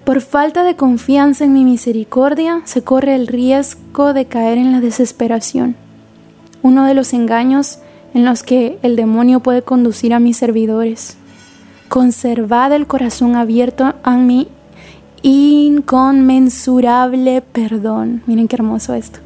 [0.05, 4.81] por falta de confianza en mi misericordia se corre el riesgo de caer en la
[4.81, 5.75] desesperación.
[6.63, 7.79] Uno de los engaños
[8.15, 11.17] en los que el demonio puede conducir a mis servidores.
[11.89, 14.49] Conservad el corazón abierto a mi
[15.23, 18.23] inconmensurable perdón.
[18.27, 19.21] Miren qué hermoso esto.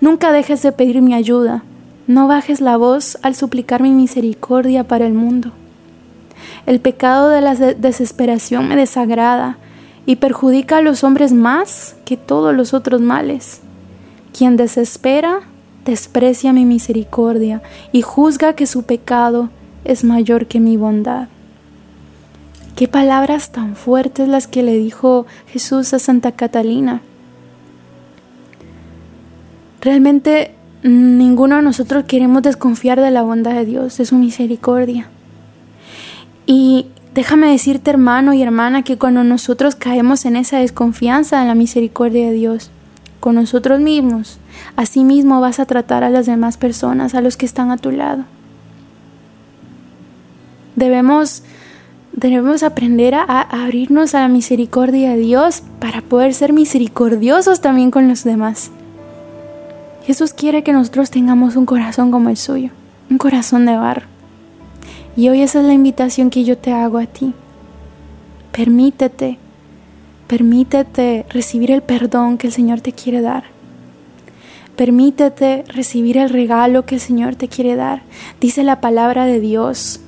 [0.00, 1.62] Nunca dejes de pedir mi ayuda.
[2.06, 5.52] No bajes la voz al suplicar mi misericordia para el mundo.
[6.66, 9.58] El pecado de la desesperación me desagrada
[10.04, 13.60] y perjudica a los hombres más que todos los otros males.
[14.36, 15.40] Quien desespera,
[15.84, 19.48] desprecia mi misericordia y juzga que su pecado
[19.84, 21.28] es mayor que mi bondad.
[22.76, 27.00] Qué palabras tan fuertes las que le dijo Jesús a Santa Catalina.
[29.80, 35.08] Realmente ninguno de nosotros queremos desconfiar de la bondad de Dios, de su misericordia.
[36.44, 41.54] Y déjame decirte, hermano y hermana, que cuando nosotros caemos en esa desconfianza en la
[41.54, 42.70] misericordia de Dios,
[43.20, 44.38] con nosotros mismos,
[44.76, 47.90] así mismo vas a tratar a las demás personas, a los que están a tu
[47.90, 48.24] lado.
[50.74, 51.42] Debemos
[52.16, 58.08] debemos aprender a, abrirnos a la misericordia de Dios para poder ser misericordiosos también con
[58.08, 58.70] los demás.
[60.04, 62.70] Jesús quiere que nosotros tengamos un corazón como el suyo,
[63.10, 64.06] un corazón de barro.
[65.16, 67.34] Y hoy esa es la invitación que yo te hago a ti.
[68.52, 69.38] Permítete,
[70.26, 73.44] permítete recibir el perdón que el Señor te quiere dar.
[74.76, 78.02] Permítete recibir el regalo que el Señor te quiere dar.
[78.40, 80.00] Dice la palabra de Dios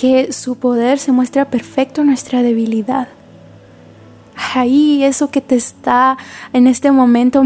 [0.00, 3.08] que su poder se muestra perfecto en nuestra debilidad.
[4.54, 6.16] Ahí eso que te está
[6.54, 7.42] en este momento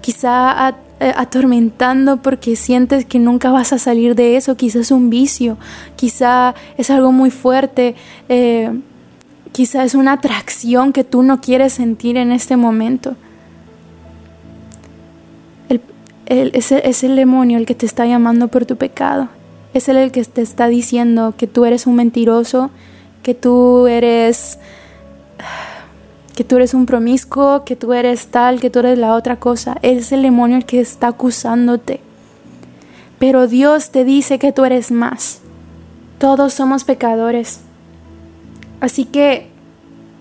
[0.00, 5.10] quizá eh, atormentando porque sientes que nunca vas a salir de eso, quizás es un
[5.10, 5.58] vicio,
[5.96, 7.94] quizá es algo muy fuerte,
[8.30, 8.70] eh,
[9.52, 13.16] quizá es una atracción que tú no quieres sentir en este momento.
[16.24, 19.28] es el demonio el que te está llamando por tu pecado
[19.74, 22.70] es el que te está diciendo que tú eres un mentiroso,
[23.22, 24.58] que tú eres
[26.34, 29.76] que tú eres un promiscuo, que tú eres tal, que tú eres la otra cosa.
[29.82, 32.00] Es el demonio el que está acusándote.
[33.18, 35.40] Pero Dios te dice que tú eres más.
[36.20, 37.62] Todos somos pecadores.
[38.80, 39.48] Así que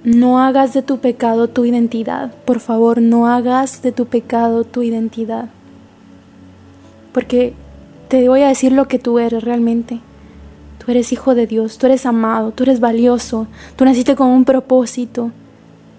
[0.03, 2.33] no hagas de tu pecado tu identidad.
[2.45, 5.49] Por favor, no hagas de tu pecado tu identidad.
[7.13, 7.53] Porque
[8.07, 9.99] te voy a decir lo que tú eres realmente.
[10.77, 14.45] Tú eres hijo de Dios, tú eres amado, tú eres valioso, tú naciste con un
[14.45, 15.31] propósito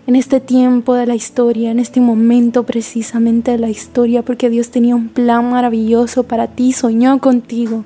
[0.06, 4.70] en este tiempo de la historia, en este momento precisamente de la historia, porque Dios
[4.70, 7.84] tenía un plan maravilloso para ti, soñó contigo.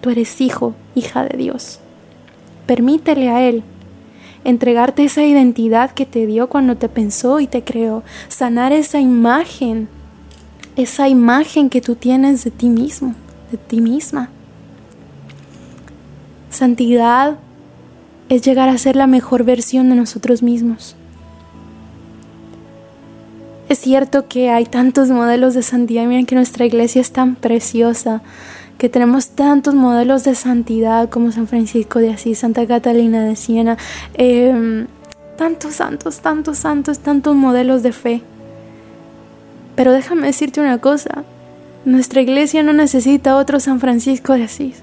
[0.00, 1.78] Tú eres hijo, hija de Dios.
[2.66, 3.62] Permítele a Él
[4.44, 9.88] entregarte esa identidad que te dio cuando te pensó y te creó, sanar esa imagen,
[10.76, 13.14] esa imagen que tú tienes de ti mismo,
[13.50, 14.30] de ti misma.
[16.50, 17.38] Santidad
[18.28, 20.96] es llegar a ser la mejor versión de nosotros mismos.
[23.68, 26.06] Es cierto que hay tantos modelos de santidad.
[26.06, 28.22] Miren que nuestra iglesia es tan preciosa,
[28.78, 33.76] que tenemos tantos modelos de santidad como San Francisco de Asís, Santa Catalina de Siena,
[34.14, 34.86] em,
[35.36, 38.22] tantos santos, tantos santos, tantos modelos de fe.
[39.76, 41.24] Pero déjame decirte una cosa,
[41.90, 44.82] nuestra iglesia no necesita otro San Francisco de Asís.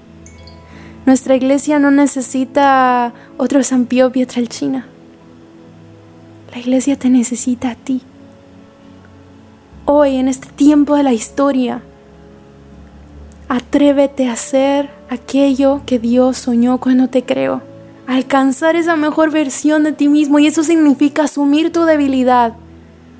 [1.06, 4.86] Nuestra iglesia no necesita otro San Pío Pietrelcina.
[6.52, 8.02] La iglesia te necesita a ti
[9.86, 11.80] hoy, en este tiempo de la historia.
[13.48, 17.62] Atrévete a hacer aquello que Dios soñó cuando te creó.
[18.06, 22.54] Alcanzar esa mejor versión de ti mismo y eso significa asumir tu debilidad.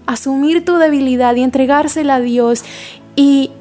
[0.06, 2.64] Asumir tu debilidad y entregársela a Dios.
[3.14, 3.52] Y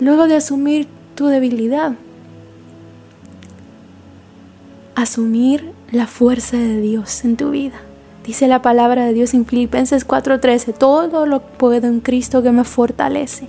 [0.00, 1.92] luego de asumir tu debilidad,
[4.94, 7.80] asumir la fuerza de Dios en tu vida.
[8.24, 12.64] Dice la palabra de Dios en Filipenses 4:13, todo lo puedo en Cristo que me
[12.64, 13.46] fortalece.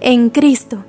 [0.00, 0.84] En Cristo,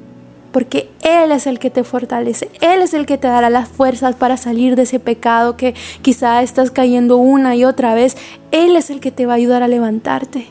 [0.52, 4.16] porque Él es el que te fortalece, Él es el que te dará las fuerzas
[4.16, 8.16] para salir de ese pecado que quizá estás cayendo una y otra vez.
[8.52, 10.48] Él es el que te va a ayudar a levantarte.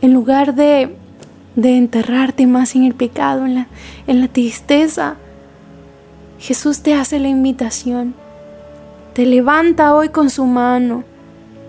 [0.00, 0.94] En lugar de,
[1.56, 3.54] de enterrarte más en el pecado, en
[4.20, 5.16] la, tristeza,
[6.38, 8.14] Jesús te hace la invitación.
[9.14, 11.04] Te levanta hoy con su mano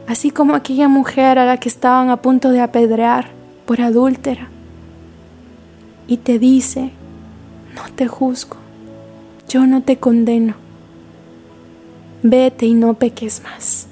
[0.07, 3.29] así como aquella mujer a la que estaban a punto de apedrear
[3.65, 4.49] por adúltera.
[6.07, 6.91] Y te dice,
[7.73, 8.57] no te juzgo,
[9.49, 10.53] yo no te condeno,
[12.21, 13.87] vete y no peques más.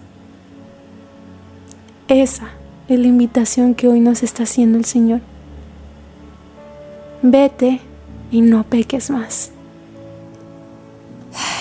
[2.08, 2.50] Esa
[2.88, 5.22] es la invitación que hoy nos está haciendo el Señor.
[7.26, 7.80] Vete
[8.32, 9.54] y no peques más.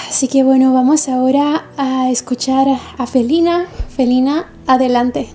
[0.09, 2.67] Así que bueno, vamos ahora a escuchar
[2.99, 3.67] a Felina.
[3.89, 5.29] Felina, adelante.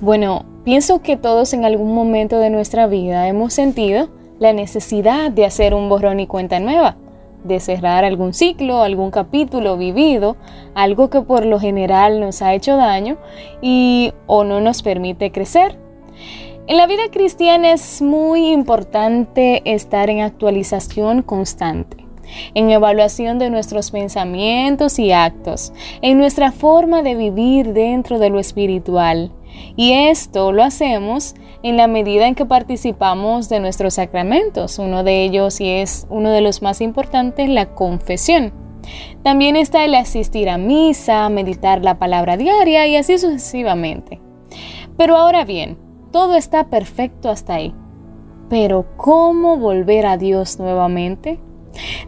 [0.00, 4.08] Bueno, pienso que todos en algún momento de nuestra vida hemos sentido
[4.38, 6.96] la necesidad de hacer un borrón y cuenta nueva,
[7.44, 10.36] de cerrar algún ciclo, algún capítulo vivido,
[10.74, 13.18] algo que por lo general nos ha hecho daño
[13.60, 15.76] y o no nos permite crecer.
[16.68, 21.96] En la vida cristiana es muy importante estar en actualización constante
[22.54, 28.38] en evaluación de nuestros pensamientos y actos, en nuestra forma de vivir dentro de lo
[28.38, 29.32] espiritual.
[29.76, 34.78] Y esto lo hacemos en la medida en que participamos de nuestros sacramentos.
[34.78, 38.52] Uno de ellos, y es uno de los más importantes, la confesión.
[39.22, 44.20] También está el asistir a misa, meditar la palabra diaria y así sucesivamente.
[44.98, 47.74] Pero ahora bien, todo está perfecto hasta ahí.
[48.48, 51.38] Pero ¿cómo volver a Dios nuevamente?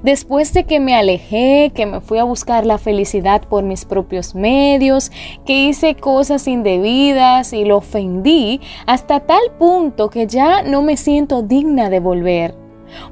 [0.03, 4.35] Después de que me alejé, que me fui a buscar la felicidad por mis propios
[4.35, 5.13] medios,
[5.45, 11.43] que hice cosas indebidas y lo ofendí hasta tal punto que ya no me siento
[11.43, 12.55] digna de volver,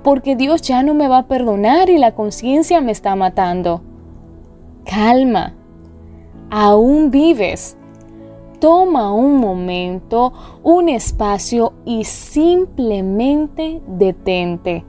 [0.02, 3.82] porque Dios ya no me va a perdonar y la conciencia me está matando.
[4.84, 5.54] Calma,
[6.50, 7.77] aún vives.
[8.60, 10.32] Toma un momento,
[10.62, 14.84] un espacio y simplemente detente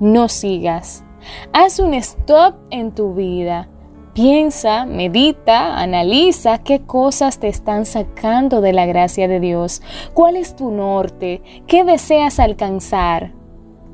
[0.00, 1.04] no sigas.
[1.52, 3.68] Haz un stop en tu vida.
[4.14, 9.82] Piensa, medita, analiza qué cosas te están sacando de la gracia de Dios.
[10.14, 11.42] ¿Cuál es tu norte?
[11.66, 13.32] ¿Qué deseas alcanzar?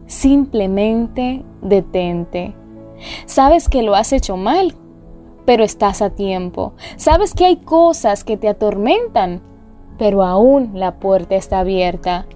[0.06, 2.54] Simplemente detente.
[3.26, 4.74] Sabes que lo has hecho mal,
[5.44, 6.72] pero estás a tiempo.
[6.96, 9.40] Sabes que hay cosas que te atormentan,
[9.98, 12.26] pero aún la puerta está abierta.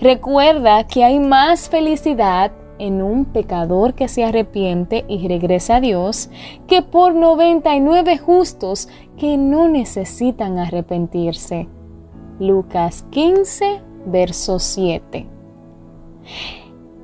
[0.00, 6.30] Recuerda que hay más felicidad en un pecador que se arrepiente y regresa a Dios
[6.66, 11.68] que por 99 justos que no necesitan arrepentirse.
[12.38, 15.26] Lucas 15, verso 7.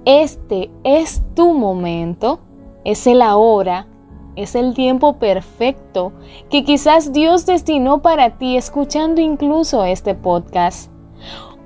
[0.04, 2.38] Este es tu momento,
[2.84, 3.86] es el ahora,
[4.36, 6.12] es el tiempo perfecto
[6.50, 10.90] que quizás Dios destinó para ti escuchando incluso este podcast.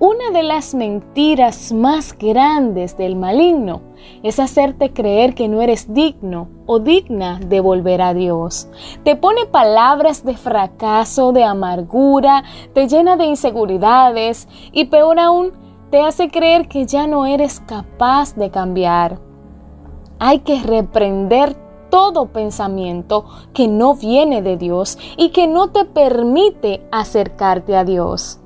[0.00, 3.80] Una de las mentiras más grandes del maligno
[4.22, 8.68] es hacerte creer que no eres digno o digna de volver a Dios.
[9.02, 12.44] Te pone palabras de fracaso, de amargura,
[12.74, 15.50] te llena de inseguridades y peor aún,
[15.90, 19.18] te hace creer que ya no eres capaz de cambiar.
[20.20, 21.56] Hay que reprender
[21.90, 28.40] todo pensamiento que no viene de Dios y que no te permite acercarte a Dios.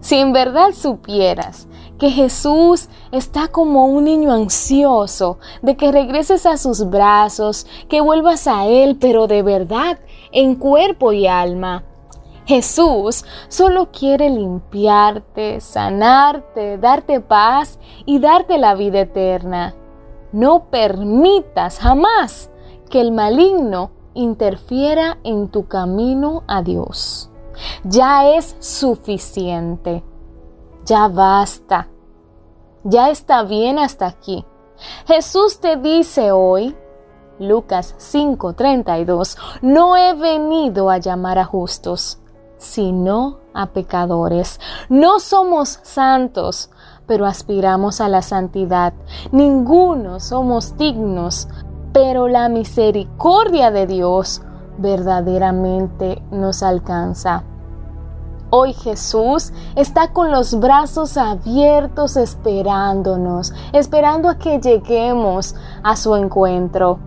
[0.00, 1.66] Si en verdad supieras
[1.98, 8.46] que Jesús está como un niño ansioso de que regreses a sus brazos, que vuelvas
[8.46, 9.98] a Él, pero de verdad,
[10.30, 11.84] en cuerpo y alma.
[12.46, 19.74] Jesús solo quiere limpiarte, sanarte, darte paz y darte la vida eterna.
[20.32, 22.48] No permitas jamás
[22.88, 27.28] que el maligno interfiera en tu camino a Dios
[27.84, 30.02] ya es suficiente.
[30.84, 31.88] Ya basta.
[32.84, 34.44] Ya está bien hasta aquí.
[35.06, 36.76] Jesús te dice hoy,
[37.38, 42.18] Lucas 5:32, no he venido a llamar a justos,
[42.58, 44.60] sino a pecadores.
[44.88, 46.70] No somos santos,
[47.06, 48.92] pero aspiramos a la santidad.
[49.32, 51.48] Ninguno somos dignos,
[52.00, 54.40] pero la misericordia de Dios
[54.78, 57.42] verdaderamente nos alcanza.
[58.50, 67.00] Hoy Jesús está con los brazos abiertos esperándonos, esperando a que lleguemos a su encuentro.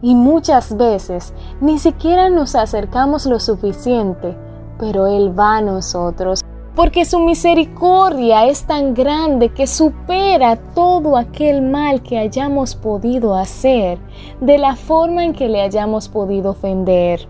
[0.00, 4.34] Y muchas veces ni siquiera nos acercamos lo suficiente,
[4.78, 6.42] pero Él va a nosotros
[6.76, 13.98] porque su misericordia es tan grande que supera todo aquel mal que hayamos podido hacer,
[14.42, 17.26] de la forma en que le hayamos podido ofender.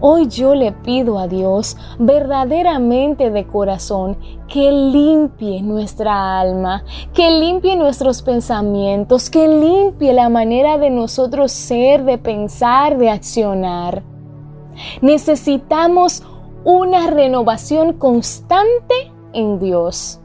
[0.00, 7.76] Hoy yo le pido a Dios verdaderamente de corazón que limpie nuestra alma, que limpie
[7.76, 14.02] nuestros pensamientos, que limpie la manera de nosotros ser, de pensar, de accionar.
[15.02, 16.22] Necesitamos
[16.68, 20.20] una renovación constante en Dios.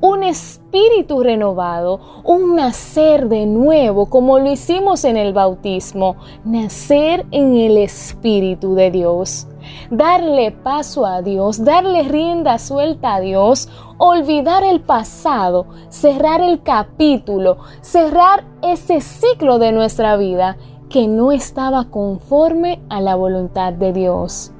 [0.00, 6.14] Un espíritu renovado, un nacer de nuevo, como lo hicimos en el bautismo,
[6.44, 9.48] nacer en el Espíritu de Dios.
[9.90, 13.68] Darle paso a Dios, darle rienda suelta a Dios,
[13.98, 20.56] olvidar el pasado, cerrar el capítulo, cerrar ese ciclo de nuestra vida
[20.88, 24.52] que no estaba conforme a la voluntad de Dios.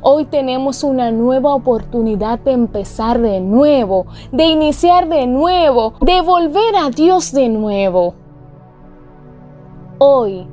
[0.00, 6.76] Hoy tenemos una nueva oportunidad de empezar de nuevo, de iniciar de nuevo, de volver
[6.76, 8.14] a Dios de nuevo.
[9.98, 10.46] Hoy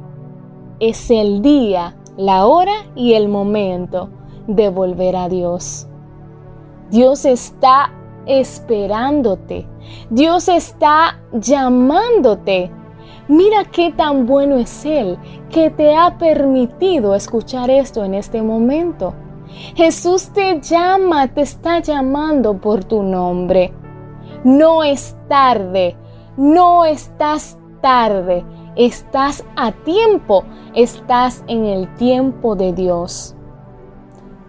[0.79, 4.09] es el día, la hora y el momento
[4.47, 5.87] de volver a Dios.
[6.91, 7.93] Dios está
[8.25, 9.67] esperándote.
[10.09, 12.71] Dios está llamándote.
[13.29, 15.19] Mira qué tan bueno es Él
[15.51, 19.13] que te ha permitido escuchar esto en este momento.
[19.75, 23.71] Jesús te llama, te está llamando por tu nombre.
[24.43, 25.95] No es tarde,
[26.37, 28.43] no estás tarde,
[28.75, 33.35] estás a tiempo, estás en el tiempo de Dios.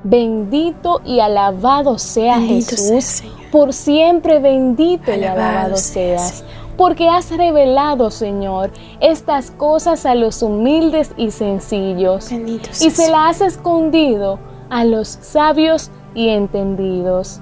[0.05, 3.23] Bendito y alabado sea Jesús,
[3.53, 6.43] por siempre bendito y alabado seas
[6.81, 8.71] porque has revelado, Señor,
[9.01, 12.59] estas cosas a los humildes y sencillos, y
[12.91, 14.39] se las has escondido
[14.71, 17.41] a los sabios y entendidos.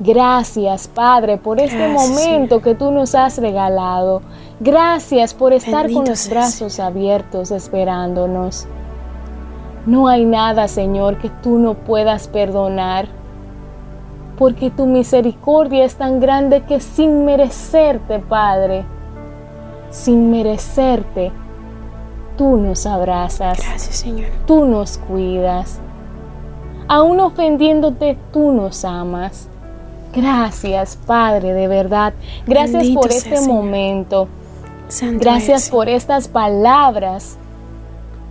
[0.00, 4.22] Gracias, Padre, por este momento que tú nos has regalado.
[4.58, 8.66] Gracias por estar con los brazos abiertos esperándonos.
[9.86, 13.19] No hay nada, Señor, que tú no puedas perdonar
[14.40, 18.86] porque tu misericordia es tan grande que sin merecerte, Padre,
[19.90, 21.30] sin merecerte,
[22.38, 23.58] tú nos abrazas.
[23.58, 24.30] Gracias, Señor.
[24.46, 25.78] Tú nos cuidas.
[26.88, 29.46] Aún ofendiéndote, tú nos amas.
[30.14, 32.14] Gracias, Padre, de verdad.
[32.46, 34.26] Gracias por este momento.
[35.18, 37.36] Gracias por estas palabras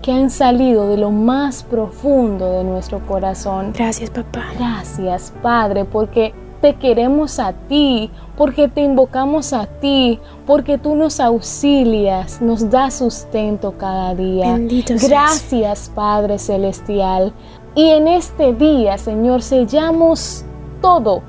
[0.02, 3.74] que han salido de lo más profundo de nuestro corazón.
[3.76, 4.46] Gracias, papá.
[4.58, 11.20] Gracias, Padre, porque te queremos a ti, porque te invocamos a ti, porque tú nos
[11.20, 14.54] auxilias, nos das sustento cada día.
[14.54, 17.34] Bendito Gracias, Padre Celestial.
[17.76, 20.44] Y en este día, Señor, sellamos
[20.82, 21.22] todo,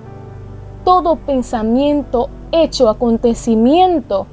[0.85, 4.27] todo pensamiento, hecho, acontecimiento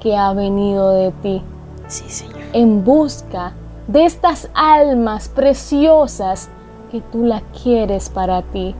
[0.00, 1.42] que ha venido de ti.
[1.86, 2.39] Sí, Señor.
[2.52, 3.52] En busca
[3.86, 6.48] de estas almas preciosas
[6.90, 8.74] que tú la quieres para ti,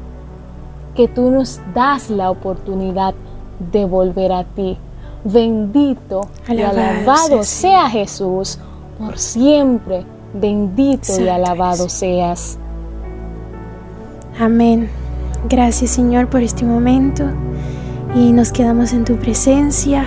[0.94, 3.14] que tú nos das la oportunidad
[3.72, 4.76] de volver a ti.
[5.22, 8.58] Bendito y alabado sea, Jesús
[8.98, 10.04] por siempre.
[10.32, 12.56] Bendito y alabado seas.
[14.38, 14.88] Amén.
[15.48, 17.24] Gracias Señor por este momento
[18.14, 20.06] y nos quedamos en tu presencia.